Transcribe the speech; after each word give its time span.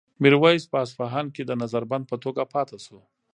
میرویس 0.23 0.63
په 0.71 0.77
اصفهان 0.85 1.25
کې 1.35 1.43
د 1.45 1.51
نظر 1.61 1.83
بند 1.91 2.03
په 2.11 2.15
توګه 2.23 2.43
پاتې 2.53 2.77
شو. 2.85 2.99